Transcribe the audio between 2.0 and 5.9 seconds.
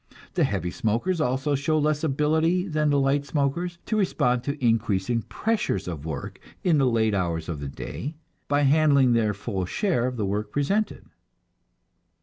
ability than the light smokers to respond to increasing pressure